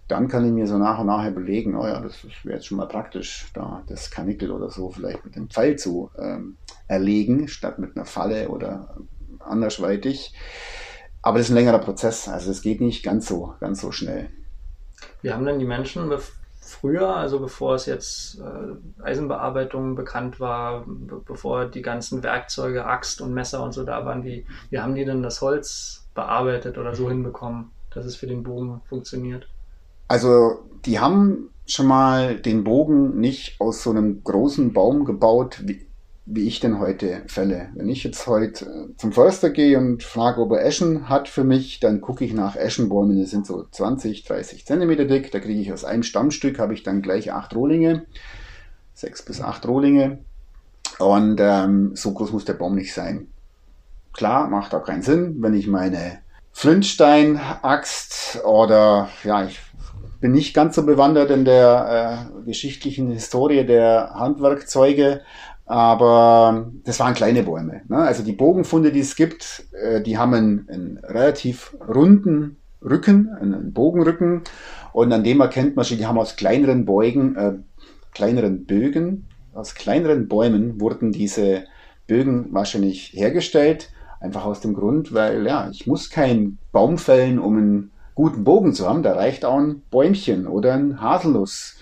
[0.08, 2.78] dann kann ich mir so nach und nach überlegen, oh ja, das wäre jetzt schon
[2.78, 6.56] mal praktisch, da das Kanickel oder so vielleicht mit dem Pfeil zu ähm,
[6.88, 8.96] erlegen, statt mit einer Falle oder
[9.40, 10.34] andersweitig.
[11.20, 14.30] Aber das ist ein längerer Prozess, also es geht nicht ganz so, ganz so schnell.
[15.20, 16.10] Wie haben denn die Menschen
[16.58, 20.84] früher, also bevor es jetzt äh, Eisenbearbeitung bekannt war,
[21.26, 25.04] bevor die ganzen Werkzeuge, Axt und Messer und so da waren, wie, wie haben die
[25.04, 29.48] denn das Holz bearbeitet oder so hinbekommen, dass es für den Bogen funktioniert?
[30.08, 35.86] Also die haben schon mal den Bogen nicht aus so einem großen Baum gebaut, wie,
[36.24, 37.68] wie ich denn heute fälle.
[37.74, 41.44] Wenn ich jetzt heute äh, zum Förster gehe und frage, ob er Eschen hat für
[41.44, 45.30] mich, dann gucke ich nach Eschenbäumen, die sind so 20, 30 Zentimeter dick.
[45.30, 48.06] Da kriege ich aus einem Stammstück, habe ich dann gleich acht Rohlinge,
[48.94, 50.20] sechs bis acht Rohlinge.
[50.98, 53.28] Und ähm, so groß muss der Baum nicht sein.
[54.14, 56.20] Klar, macht auch keinen Sinn, wenn ich meine
[56.52, 59.60] Flintstein-Axt oder ja, ich
[60.20, 65.22] bin nicht ganz so bewandert in der äh, geschichtlichen Historie der Handwerkzeuge,
[65.66, 67.82] aber das waren kleine Bäume.
[67.88, 67.98] Ne?
[67.98, 73.72] Also die Bogenfunde, die es gibt, äh, die haben einen, einen relativ runden Rücken, einen
[73.72, 74.42] Bogenrücken.
[74.92, 77.52] Und an dem erkennt man schon, die haben aus kleineren Beugen, äh,
[78.12, 79.28] kleineren Bögen,
[79.58, 81.64] aus kleineren Bäumen wurden diese
[82.06, 83.90] Bögen wahrscheinlich hergestellt.
[84.20, 88.72] Einfach aus dem Grund, weil ja, ich muss keinen Baum fällen, um einen guten Bogen
[88.74, 89.04] zu haben.
[89.04, 91.76] Da reicht auch ein Bäumchen oder ein Haselnuss.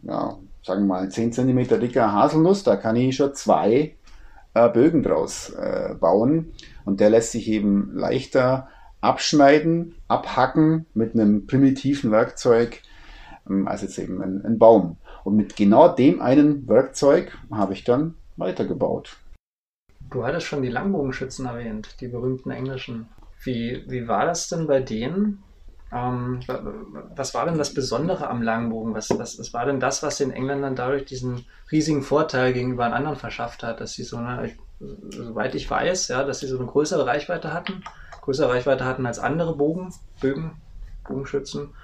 [0.00, 3.96] Ja, sagen wir mal 10 cm dicker Haselnuss, da kann ich schon zwei
[4.54, 6.52] äh, Bögen draus äh, bauen.
[6.86, 8.68] Und der lässt sich eben leichter
[9.02, 12.80] abschneiden, abhacken mit einem primitiven Werkzeug
[13.46, 14.96] ähm, als jetzt eben ein, ein Baum.
[15.24, 19.18] Und mit genau dem einen Werkzeug habe ich dann weitergebaut.
[20.10, 23.06] Du hattest schon die Langbogenschützen erwähnt, die berühmten englischen.
[23.42, 25.42] Wie, wie war das denn bei denen?
[25.92, 26.40] Ähm,
[27.16, 28.94] was war denn das Besondere am Langbogen?
[28.94, 32.92] Was, was, was war denn das, was den Engländern dadurch diesen riesigen Vorteil gegenüber den
[32.92, 34.52] anderen verschafft hat, dass sie so eine,
[35.08, 37.82] soweit ich weiß, ja, dass sie so eine größere Reichweite hatten,
[38.20, 40.60] größere Reichweite hatten als andere Bogen, Bögen,
[41.08, 41.74] Bogenschützen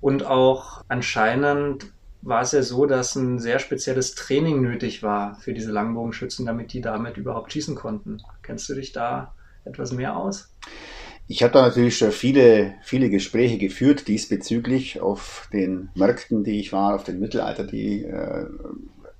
[0.00, 5.54] und auch anscheinend war es ja so, dass ein sehr spezielles Training nötig war für
[5.54, 8.20] diese Langbogenschützen, damit die damit überhaupt schießen konnten.
[8.42, 10.52] Kennst du dich da etwas mehr aus?
[11.28, 16.72] Ich habe da natürlich schon viele, viele Gespräche geführt diesbezüglich auf den Märkten, die ich
[16.72, 18.46] war, auf den Mittelalter, die äh,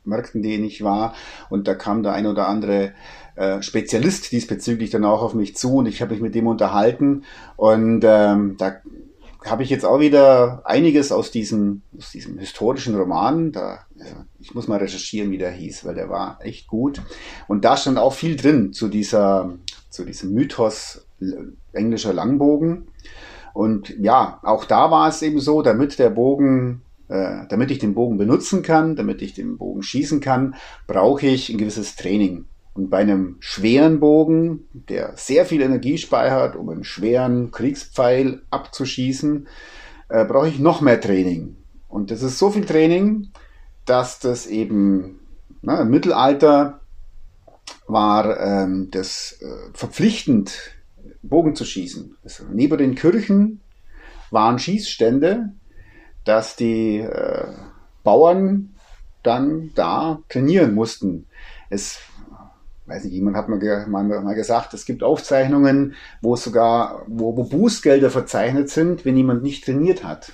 [0.05, 1.15] Märkten, denen ich war.
[1.49, 2.93] Und da kam der ein oder andere
[3.37, 7.25] äh, Spezialist diesbezüglich dann auch auf mich zu und ich habe mich mit dem unterhalten.
[7.57, 8.77] Und ähm, da
[9.45, 13.53] habe ich jetzt auch wieder einiges aus diesem, aus diesem historischen Roman.
[13.53, 13.87] Da,
[14.39, 17.01] ich muss mal recherchieren, wie der hieß, weil der war echt gut.
[17.49, 19.53] Und da stand auch viel drin zu dieser,
[19.91, 21.07] zu diesem Mythos
[21.73, 22.89] englischer Langbogen.
[23.55, 27.95] Und ja, auch da war es eben so, damit der Bogen, äh, damit ich den
[27.95, 30.55] Bogen benutzen kann, damit ich den Bogen schießen kann,
[30.87, 32.47] brauche ich ein gewisses Training.
[32.75, 39.47] Und bei einem schweren Bogen, der sehr viel Energie speichert, um einen schweren Kriegspfeil abzuschießen,
[40.09, 41.57] äh, brauche ich noch mehr Training.
[41.89, 43.29] Und das ist so viel Training,
[43.85, 45.21] dass das eben
[45.61, 46.81] na, im Mittelalter
[47.87, 50.73] war ähm, das äh, verpflichtend,
[51.23, 52.17] Bogen zu schießen.
[52.25, 53.61] Also neben den Kirchen
[54.31, 55.53] waren Schießstände,
[56.25, 57.47] dass die äh,
[58.03, 58.75] Bauern
[59.23, 61.27] dann da trainieren mussten.
[61.71, 62.01] Es
[62.87, 67.45] weiß nicht, jemand hat mal, mal, mal gesagt, es gibt Aufzeichnungen, wo sogar, wo, wo
[67.45, 70.33] Bußgelder verzeichnet sind, wenn jemand nicht trainiert hat.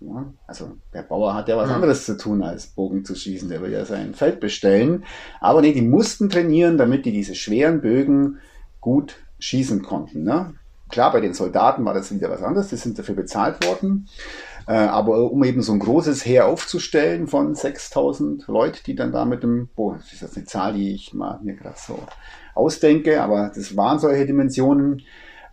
[0.00, 3.50] Ja, also der Bauer hat ja was anderes zu tun, als Bogen zu schießen.
[3.50, 5.04] Der will ja sein Feld bestellen.
[5.40, 8.38] Aber nee, die mussten trainieren, damit die diese schweren Bögen
[8.80, 10.22] gut schießen konnten.
[10.22, 10.54] Ne?
[10.88, 12.68] Klar, bei den Soldaten war das wieder was anderes.
[12.68, 14.08] Die sind dafür bezahlt worden.
[14.66, 19.24] Äh, aber um eben so ein großes Heer aufzustellen von 6000 Leuten, die dann da
[19.24, 21.98] mit dem, boah, das ist jetzt eine Zahl, die ich mal mir gerade so
[22.54, 25.02] ausdenke, aber das waren solche Dimensionen,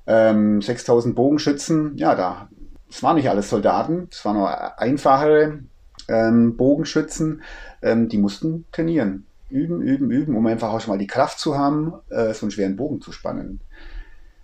[0.08, 2.50] ähm, 6000 Bogenschützen, ja, da,
[2.88, 5.60] das waren nicht alles Soldaten, das waren nur einfachere
[6.08, 7.42] ähm, Bogenschützen,
[7.82, 11.58] ähm, die mussten trainieren, üben, üben, üben, um einfach auch schon mal die Kraft zu
[11.58, 13.60] haben, äh, so einen schweren Bogen zu spannen.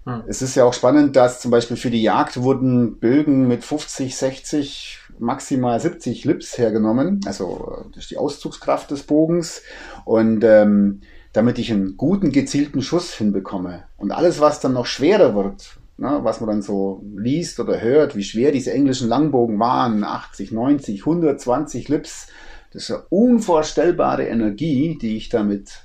[0.06, 0.24] Hm.
[0.28, 4.16] Es ist ja auch spannend, dass zum Beispiel für die Jagd wurden Bögen mit 50,
[4.16, 7.22] 60, maximal 70 Lips hergenommen.
[7.26, 9.62] Also das ist die Auszugskraft des Bogens.
[10.06, 13.84] Und ähm, damit ich einen guten, gezielten Schuss hinbekomme.
[13.98, 18.16] Und alles, was dann noch schwerer wird, ne, was man dann so liest oder hört,
[18.16, 22.28] wie schwer diese englischen Langbogen waren, 80, 90, 120 Lips,
[22.74, 25.84] das ist eine unvorstellbare Energie, die ich da mit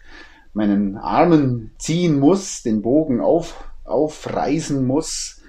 [0.54, 5.42] meinen Armen ziehen muss, den Bogen auf, aufreißen muss,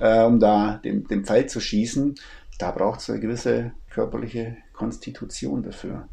[0.00, 2.14] äh, um da den, den Pfeil zu schießen,
[2.58, 6.08] da braucht es eine gewisse körperliche Konstitution dafür.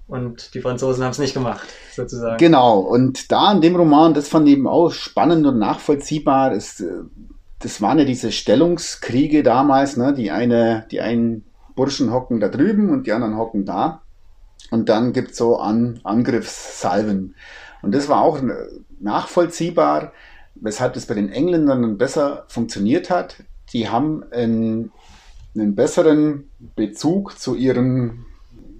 [0.08, 2.38] Und die Franzosen haben es nicht gemacht, sozusagen.
[2.38, 6.80] Genau, und da in dem Roman, das fand ich eben auch spannend und nachvollziehbar, das,
[6.80, 7.02] äh,
[7.58, 10.14] das waren ja diese Stellungskriege damals, ne?
[10.14, 14.02] die eine, die einen Burschen hocken da drüben und die anderen hocken da.
[14.70, 17.34] Und dann gibt's so An Angriffssalven.
[17.82, 18.40] Und das war auch
[19.00, 20.12] nachvollziehbar,
[20.56, 23.42] weshalb das bei den Engländern besser funktioniert hat.
[23.72, 24.92] Die haben einen,
[25.54, 28.26] einen besseren Bezug zu ihren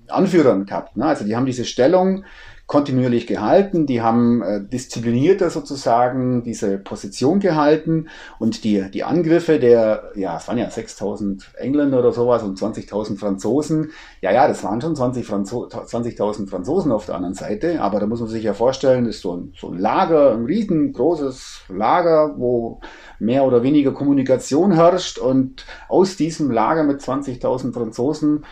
[0.08, 0.96] Anführern gehabt.
[0.96, 1.06] Ne?
[1.06, 2.24] Also die haben diese Stellung
[2.66, 8.08] kontinuierlich gehalten, die haben äh, disziplinierter sozusagen diese Position gehalten.
[8.40, 13.18] Und die, die Angriffe der, ja, es waren ja 6000 Engländer oder sowas und 20.000
[13.18, 18.00] Franzosen, ja, ja, das waren schon 20 Franzo 20.000 Franzosen auf der anderen Seite, aber
[18.00, 22.34] da muss man sich ja vorstellen, ist so ein, so ein Lager, ein riesengroßes Lager,
[22.36, 22.80] wo
[23.20, 25.18] mehr oder weniger Kommunikation herrscht.
[25.18, 28.44] Und aus diesem Lager mit 20.000 Franzosen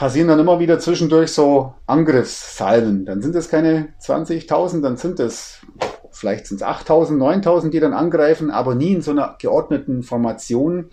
[0.00, 3.04] passieren dann immer wieder zwischendurch so Angriffssalven.
[3.04, 5.60] Dann sind es keine 20.000, dann sind es
[6.10, 10.86] vielleicht sind es 8.000, 9.000, die dann angreifen, aber nie in so einer geordneten Formation,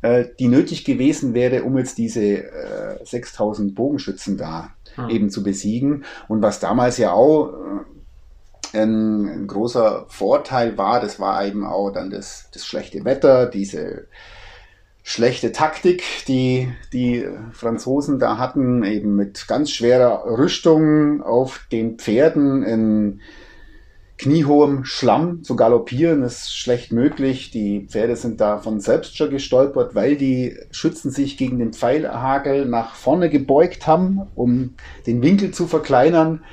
[0.00, 5.10] äh, die nötig gewesen wäre, um jetzt diese äh, 6.000 Bogenschützen da hm.
[5.10, 6.04] eben zu besiegen.
[6.26, 11.90] Und was damals ja auch äh, ein, ein, großer Vorteil war, das war eben auch
[11.90, 14.06] dann das, das schlechte Wetter, diese
[15.08, 22.62] schlechte Taktik, die die Franzosen da hatten, eben mit ganz schwerer Rüstung auf den Pferden
[22.62, 23.20] in
[24.18, 27.50] kniehohem Schlamm zu galoppieren, ist schlecht möglich.
[27.50, 32.66] Die Pferde sind da von selbst schon gestolpert, weil die Schützen sich gegen den Pfeilhagel
[32.66, 34.74] nach vorne gebeugt haben, um
[35.06, 36.44] den Winkel zu verkleinern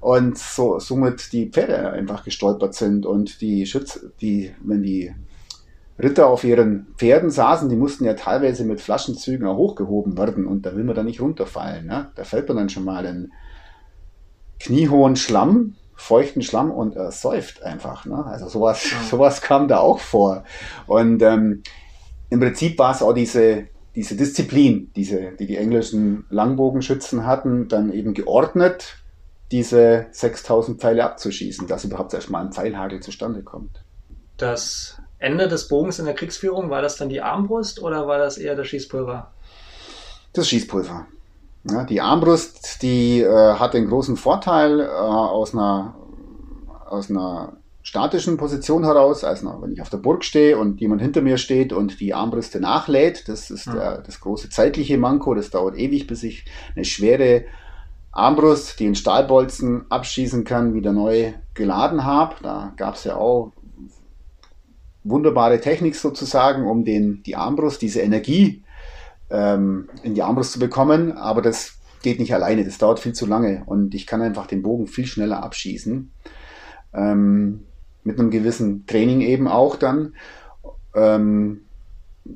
[0.00, 5.12] und so, somit die Pferde einfach gestolpert sind und die Schütze, die, wenn die
[5.98, 10.66] Ritter auf ihren Pferden saßen, die mussten ja teilweise mit Flaschenzügen auch hochgehoben werden und
[10.66, 11.86] da will man da nicht runterfallen.
[11.86, 12.10] Ne?
[12.16, 13.32] Da fällt man dann schon mal in
[14.58, 18.06] kniehohen Schlamm, feuchten Schlamm und er säuft einfach.
[18.06, 18.24] Ne?
[18.24, 18.96] Also sowas, ja.
[19.08, 20.44] sowas kam da auch vor.
[20.86, 21.62] Und ähm,
[22.28, 27.92] im Prinzip war es auch diese, diese Disziplin, diese, die die englischen Langbogenschützen hatten, dann
[27.92, 28.96] eben geordnet,
[29.52, 33.84] diese 6000 Pfeile abzuschießen, dass überhaupt erstmal ein Pfeilhagel zustande kommt.
[34.36, 38.38] Das Ende des Bogens in der Kriegsführung, war das dann die Armbrust oder war das
[38.38, 39.30] eher das Schießpulver?
[40.34, 41.06] Das Schießpulver.
[41.70, 45.94] Ja, die Armbrust, die äh, hat den großen Vorteil äh, aus, einer,
[46.86, 51.22] aus einer statischen Position heraus, also wenn ich auf der Burg stehe und jemand hinter
[51.22, 53.74] mir steht und die Armbrüste nachlädt, das ist ja.
[53.74, 57.44] der, das große zeitliche Manko, das dauert ewig, bis ich eine schwere
[58.12, 62.36] Armbrust, die in Stahlbolzen abschießen kann, wieder neu geladen habe.
[62.42, 63.52] Da gab es ja auch
[65.04, 68.64] wunderbare Technik sozusagen, um den, die Armbrust, diese Energie
[69.30, 71.12] ähm, in die Armbrust zu bekommen.
[71.12, 74.62] Aber das geht nicht alleine, das dauert viel zu lange und ich kann einfach den
[74.62, 76.10] Bogen viel schneller abschießen.
[76.94, 77.64] Ähm,
[78.02, 80.14] mit einem gewissen Training eben auch dann.
[80.94, 81.62] Ähm,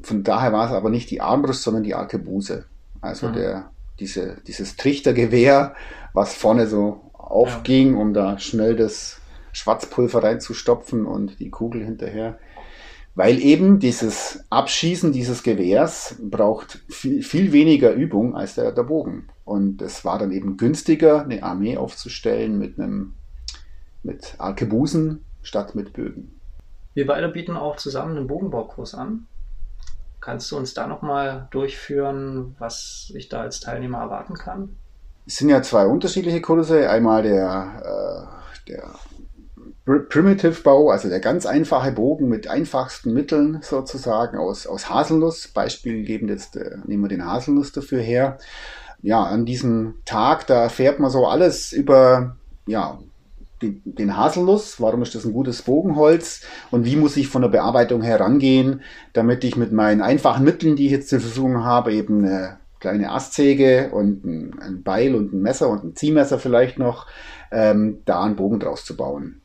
[0.02, 2.64] von daher war es aber nicht die Armbrust, sondern die Arkebuse.
[3.00, 3.33] Also mhm.
[3.35, 5.74] der, diese, dieses Trichtergewehr,
[6.12, 8.00] was vorne so aufging, ja.
[8.00, 9.20] um da schnell das
[9.52, 12.38] Schwarzpulver reinzustopfen und die Kugel hinterher.
[13.18, 19.26] Weil eben dieses Abschießen dieses Gewehrs braucht viel, viel weniger Übung als der, der Bogen.
[19.44, 23.14] Und es war dann eben günstiger, eine Armee aufzustellen mit einem
[24.04, 26.40] mit Arkebusen statt mit Bögen.
[26.94, 29.26] Wir beide bieten auch zusammen einen Bogenbaukurs an.
[30.20, 34.76] Kannst du uns da nochmal durchführen, was ich da als Teilnehmer erwarten kann?
[35.26, 36.88] Es sind ja zwei unterschiedliche Kurse.
[36.88, 38.90] Einmal der, äh, der
[40.09, 45.48] Primitive Bau, also der ganz einfache Bogen mit einfachsten Mitteln sozusagen aus, aus Haselnuss.
[45.48, 48.38] Beispiel geben jetzt, äh, nehmen wir den Haselnuss dafür her.
[49.01, 52.98] Ja, an diesem Tag, da erfährt man so alles über, ja,
[53.62, 57.48] den, den Haselnuss, warum ist das ein gutes Bogenholz und wie muss ich von der
[57.48, 58.83] Bearbeitung herangehen,
[59.14, 63.11] damit ich mit meinen einfachen Mitteln, die ich jetzt zur Verfügung habe, eben eine kleine
[63.11, 67.07] Astsäge und ein, ein Beil und ein Messer und ein Ziehmesser vielleicht noch,
[67.51, 69.40] ähm, da einen Bogen draus zu bauen.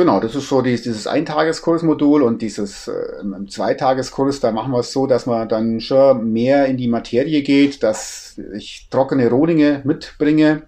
[0.00, 4.92] Genau, das ist so dieses, dieses Eintageskursmodul und dieses äh, Zweitageskurs, da machen wir es
[4.92, 10.62] so, dass man dann schon mehr in die Materie geht, dass ich trockene Rohlinge mitbringe,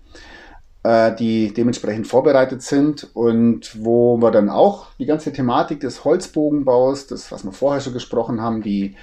[0.82, 7.06] äh, die dementsprechend vorbereitet sind und wo wir dann auch die ganze Thematik des Holzbogenbaus,
[7.06, 8.96] das, was wir vorher schon gesprochen haben, die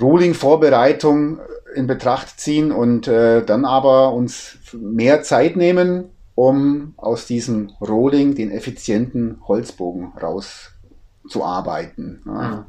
[0.00, 1.38] Rohling-Vorbereitung
[1.76, 8.34] in Betracht ziehen und äh, dann aber uns mehr Zeit nehmen, um aus diesem Rolling
[8.34, 12.22] den effizienten Holzbogen rauszuarbeiten.
[12.26, 12.32] Ja.
[12.32, 12.64] Mhm.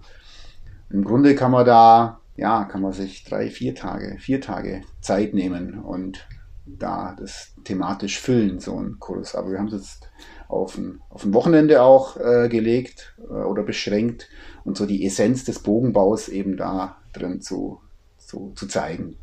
[0.91, 5.33] Im Grunde kann man da, ja, kann man sich drei, vier Tage, vier Tage Zeit
[5.33, 6.27] nehmen und
[6.65, 9.35] da das thematisch füllen, so ein Kurs.
[9.35, 10.09] Aber wir haben es jetzt
[10.47, 14.29] auf ein, auf ein Wochenende auch äh, gelegt äh, oder beschränkt
[14.63, 17.81] und so die Essenz des Bogenbaus eben da drin zu,
[18.17, 19.17] zu, zu zeigen.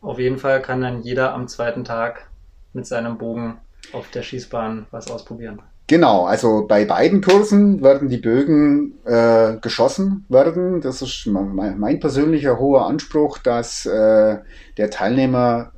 [0.00, 2.30] Auf jeden Fall kann dann jeder am zweiten Tag
[2.72, 3.58] mit seinem Bogen
[3.92, 5.62] auf der Schießbahn was ausprobieren.
[5.88, 10.82] Genau, also bei beiden Kursen werden die Bögen äh, geschossen werden.
[10.82, 14.36] Das ist mein, mein persönlicher hoher Anspruch, dass äh,
[14.76, 15.72] der Teilnehmer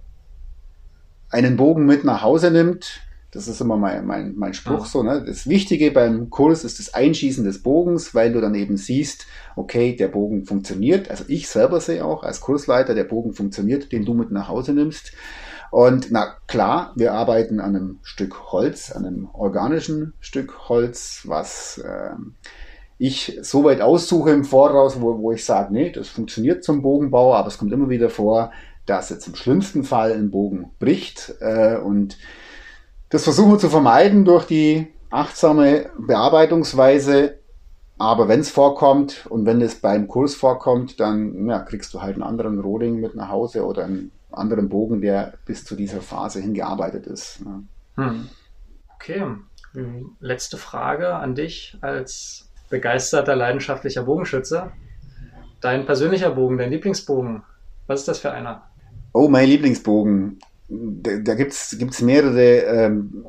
[1.31, 3.03] einen Bogen mit nach Hause nimmt.
[3.31, 4.87] Das ist immer mein, mein, mein Spruch ja.
[4.87, 5.05] so.
[5.05, 5.23] Ne?
[5.25, 9.95] Das Wichtige beim Kurs ist das Einschießen des Bogens, weil du dann eben siehst, okay,
[9.95, 11.09] der Bogen funktioniert.
[11.09, 14.73] Also ich selber sehe auch als Kursleiter, der Bogen funktioniert, den du mit nach Hause
[14.73, 15.13] nimmst.
[15.71, 21.79] Und na klar, wir arbeiten an einem Stück Holz, an einem organischen Stück Holz, was
[21.79, 22.15] äh,
[22.99, 27.35] ich so weit aussuche im Voraus, wo, wo ich sage, nee, das funktioniert zum Bogenbau,
[27.35, 28.53] aber es kommt immer wieder vor,
[28.87, 31.35] dass jetzt im schlimmsten Fall ein Bogen bricht.
[31.41, 32.19] Äh, und
[33.09, 37.39] das versuchen wir zu vermeiden durch die achtsame Bearbeitungsweise.
[37.99, 42.15] Aber wenn es vorkommt und wenn es beim Kurs vorkommt, dann ja, kriegst du halt
[42.15, 46.41] einen anderen Roding mit nach Hause oder einen anderen Bogen, der bis zu dieser Phase
[46.41, 47.45] hingearbeitet ist.
[47.45, 47.65] Ne?
[47.97, 48.29] Hm.
[48.95, 49.25] Okay,
[50.21, 54.73] letzte Frage an dich als begeisterter, leidenschaftlicher Bogenschütze.
[55.61, 57.43] Dein persönlicher Bogen, dein Lieblingsbogen,
[57.87, 58.63] was ist das für einer?
[59.13, 60.39] Oh, mein Lieblingsbogen.
[60.69, 63.27] Da, da gibt es mehrere ähm,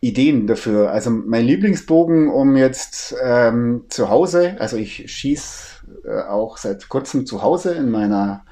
[0.00, 0.90] Ideen dafür.
[0.90, 7.24] Also mein Lieblingsbogen, um jetzt ähm, zu Hause, also ich schieße äh, auch seit kurzem
[7.24, 8.44] zu Hause in meiner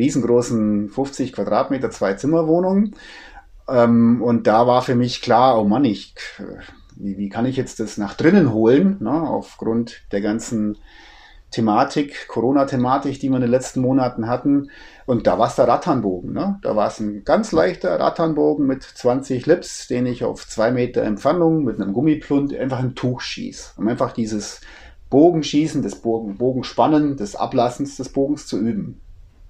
[0.00, 2.92] riesengroßen 50 Quadratmeter Zwei-Zimmer-Wohnung.
[3.68, 6.14] Ähm, und da war für mich klar, oh Mann, ich,
[6.96, 10.76] wie, wie kann ich jetzt das nach drinnen holen, ne, aufgrund der ganzen
[11.50, 14.70] Thematik, Corona-Thematik, die wir in den letzten Monaten hatten.
[15.06, 16.32] Und da war es der Rattanbogen.
[16.32, 16.60] Ne?
[16.62, 21.02] Da war es ein ganz leichter Rattanbogen mit 20 Lips, den ich auf zwei Meter
[21.02, 23.72] Entfernung mit einem Gummiplund einfach ein Tuch schieße.
[23.78, 24.60] Um einfach dieses
[25.10, 29.00] Bogenschießen, das Bogen, Bogenspannen, des Ablassens des Bogens zu üben.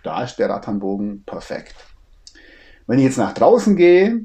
[0.03, 1.75] Da ist der Rattanbogen perfekt.
[2.87, 4.25] Wenn ich jetzt nach draußen gehe,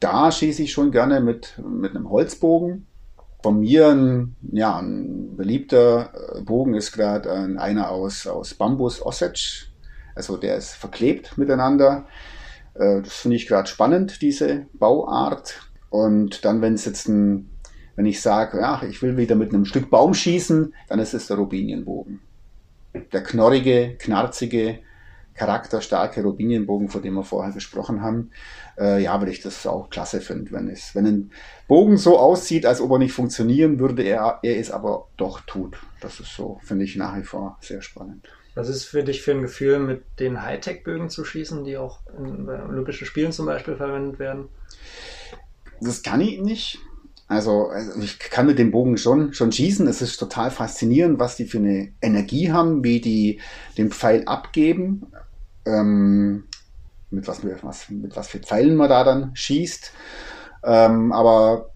[0.00, 2.86] da schieße ich schon gerne mit, mit einem Holzbogen.
[3.42, 9.66] Von mir ein, ja, ein beliebter äh, Bogen ist gerade einer aus, aus Bambus Osage.
[10.14, 12.06] Also der ist verklebt miteinander.
[12.74, 15.60] Äh, das finde ich gerade spannend, diese Bauart.
[15.90, 17.50] Und dann, wenn es jetzt ein,
[17.94, 21.28] wenn ich sage, ja, ich will wieder mit einem Stück Baum schießen, dann ist es
[21.28, 22.20] der Rubinienbogen.
[23.12, 24.80] Der knorrige, knarzige,
[25.36, 28.30] charakterstarke Rubinienbogen, von dem wir vorher gesprochen haben,
[28.78, 31.30] äh, ja, weil ich das auch klasse finde, wenn es, wenn ein
[31.68, 35.78] Bogen so aussieht, als ob er nicht funktionieren würde, er, er es aber doch tut.
[36.00, 38.28] Das ist so, finde ich nach wie vor sehr spannend.
[38.54, 42.46] Was ist für dich für ein Gefühl, mit den Hightech-Bögen zu schießen, die auch in,
[42.46, 44.48] bei Olympischen Spielen zum Beispiel verwendet werden?
[45.80, 46.78] Das kann ich nicht.
[47.28, 49.86] Also, also, ich kann mit dem Bogen schon, schon schießen.
[49.88, 53.40] Es ist total faszinierend, was die für eine Energie haben, wie die
[53.76, 55.06] den Pfeil abgeben
[55.66, 56.44] ähm,
[57.10, 59.92] mit, was, mit, was, mit was für Pfeilen man da dann schießt.
[60.64, 61.70] Ähm, aber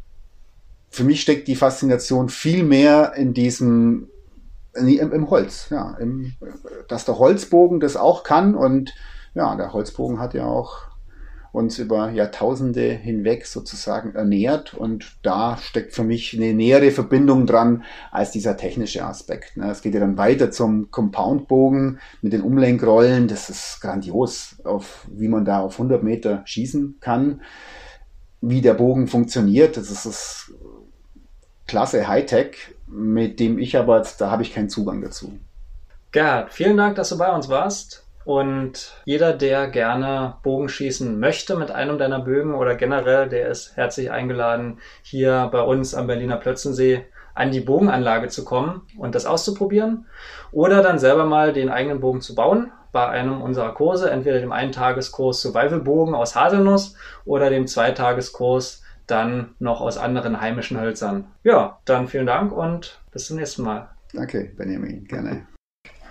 [0.90, 4.08] für mich steckt die Faszination viel mehr in diesem,
[4.74, 6.34] im, im, Holz, ja, im,
[6.88, 8.94] dass der Holzbogen das auch kann und
[9.34, 10.89] ja, der Holzbogen hat ja auch
[11.52, 17.84] uns über Jahrtausende hinweg sozusagen ernährt und da steckt für mich eine nähere Verbindung dran
[18.12, 19.56] als dieser technische Aspekt.
[19.56, 19.70] Ne?
[19.70, 23.26] Es geht ja dann weiter zum Compoundbogen mit den Umlenkrollen.
[23.26, 27.42] Das ist grandios, auf, wie man da auf 100 Meter schießen kann,
[28.40, 29.76] wie der Bogen funktioniert.
[29.76, 30.52] Das ist das
[31.66, 35.32] klasse Hightech, mit dem ich aber, da habe ich keinen Zugang dazu.
[36.12, 38.04] Gerhard, vielen Dank, dass du bei uns warst.
[38.30, 44.12] Und jeder, der gerne Bogenschießen möchte mit einem deiner Bögen oder generell, der ist herzlich
[44.12, 50.06] eingeladen, hier bei uns am Berliner Plötzensee an die Bogenanlage zu kommen und das auszuprobieren
[50.52, 54.52] oder dann selber mal den eigenen Bogen zu bauen bei einem unserer Kurse, entweder dem
[54.52, 61.24] Eintageskurs Survival Bogen aus Haselnuss oder dem Zweitageskurs dann noch aus anderen heimischen Hölzern.
[61.42, 63.88] Ja, dann vielen Dank und bis zum nächsten Mal.
[64.14, 65.48] Danke, Benjamin, gerne.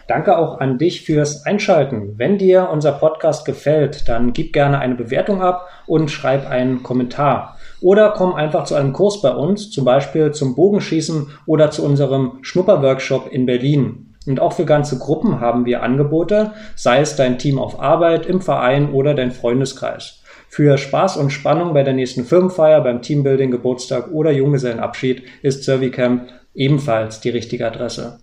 [0.09, 2.15] Danke auch an dich fürs Einschalten.
[2.17, 7.57] Wenn dir unser Podcast gefällt, dann gib gerne eine Bewertung ab und schreib einen Kommentar.
[7.79, 12.39] Oder komm einfach zu einem Kurs bei uns, zum Beispiel zum Bogenschießen oder zu unserem
[12.41, 14.15] Schnupperworkshop in Berlin.
[14.25, 18.41] Und auch für ganze Gruppen haben wir Angebote, sei es dein Team auf Arbeit, im
[18.41, 20.23] Verein oder dein Freundeskreis.
[20.47, 26.29] Für Spaß und Spannung bei der nächsten Firmenfeier, beim Teambuilding, Geburtstag oder Junggesellenabschied ist Servicamp
[26.55, 28.17] ebenfalls die richtige Adresse.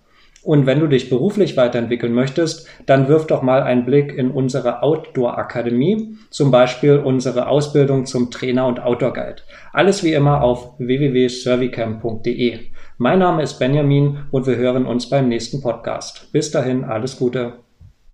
[0.47, 4.85] Und wenn du dich beruflich weiterentwickeln möchtest, dann wirf doch mal einen Blick in unsere
[4.85, 9.43] Outdoor-Akademie, zum Beispiel unsere Ausbildung zum Trainer und Outdoor Guide.
[9.73, 12.61] Alles wie immer auf www.servicamp.de.
[12.97, 16.31] Mein Name ist Benjamin und wir hören uns beim nächsten Podcast.
[16.31, 17.66] Bis dahin, alles Gute.